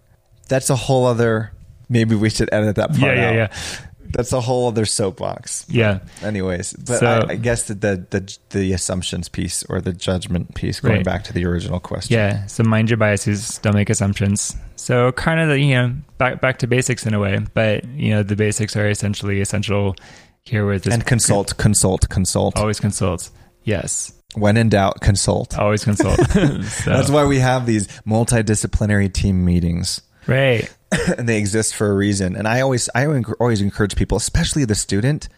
[0.49, 1.51] That's a whole other.
[1.94, 3.36] Maybe we should edit that part Yeah, yeah, out.
[3.36, 3.48] yeah.
[4.16, 5.66] That's a whole other soapbox.
[5.70, 6.00] Yeah.
[6.22, 10.54] Anyways, but So- I, I guess that the, the the assumptions piece or the judgment
[10.54, 11.06] piece, going Right.
[11.06, 12.14] back to the original question.
[12.18, 12.46] Yeah.
[12.46, 13.58] So mind your biases.
[13.64, 14.56] Don't make assumptions.
[14.76, 18.12] So kind of the, you know back back to basics in a way, but you
[18.12, 19.96] know the basics are essentially essential
[20.44, 20.94] here with this.
[20.94, 22.58] and consult, consult, consult.
[22.60, 23.30] Always consult.
[23.64, 24.14] Yes.
[24.36, 25.58] When in doubt, consult.
[25.58, 26.20] Always consult.
[26.32, 30.02] so, That's why we have these multidisciplinary team meetings.
[30.28, 30.70] right.
[31.18, 32.36] and they exist for a reason.
[32.36, 35.30] And I always, I always encourage people, especially the student,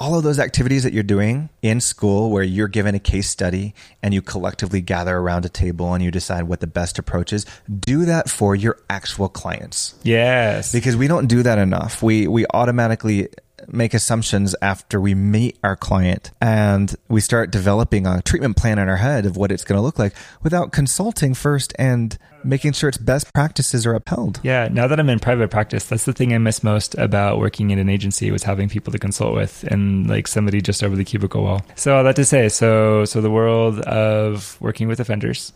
[0.00, 3.74] all of those activities that you're doing in school where you're given a case study
[4.02, 7.44] and you collectively gather around a table and you decide what the best approach is,
[7.80, 9.94] do that for your actual clients.
[10.02, 10.72] Yes.
[10.72, 12.02] Because we don't do that enough.
[12.02, 13.28] We we automatically
[13.72, 18.88] make assumptions after we meet our client and we start developing a treatment plan in
[18.88, 22.88] our head of what it's going to look like without consulting first and making sure
[22.88, 24.40] its best practices are upheld.
[24.42, 27.70] Yeah, now that I'm in private practice, that's the thing I miss most about working
[27.70, 31.04] in an agency was having people to consult with and like somebody just over the
[31.04, 31.62] cubicle wall.
[31.76, 35.52] So all that to say, so so the world of working with offenders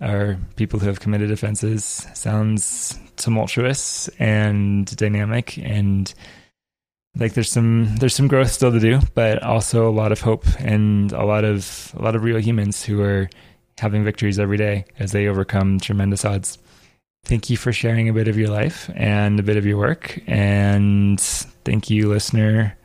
[0.00, 6.14] or people who have committed offenses sounds tumultuous and dynamic and
[7.18, 10.46] like there's some there's some growth still to do, but also a lot of hope
[10.58, 13.28] and a lot of a lot of real humans who are
[13.78, 16.58] having victories every day as they overcome tremendous odds.
[17.24, 20.20] Thank you for sharing a bit of your life and a bit of your work.
[20.26, 22.76] And thank you, listener,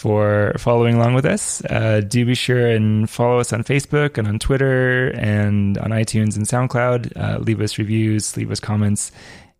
[0.00, 1.62] for following along with us.
[1.66, 6.36] Uh, do be sure and follow us on Facebook and on Twitter and on iTunes
[6.36, 7.16] and SoundCloud.
[7.16, 9.12] Uh, leave us reviews, leave us comments,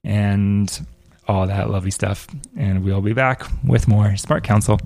[0.03, 0.85] and
[1.29, 2.27] all that lovely stuff.
[2.57, 4.79] And we'll be back with more Smart Counsel.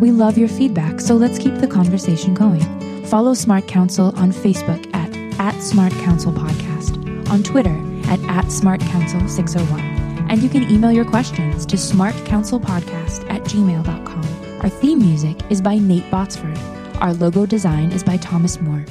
[0.00, 3.06] We love your feedback, so let's keep the conversation going.
[3.06, 7.80] Follow Smart Counsel on Facebook at, at Smart Counsel Podcast, on Twitter
[8.10, 9.80] at, at Smart Counsel 601,
[10.28, 15.78] and you can email your questions to smartcouncilpodcast at gmail.com Our theme music is by
[15.78, 16.58] Nate Botsford.
[17.00, 18.84] Our logo design is by Thomas Moore.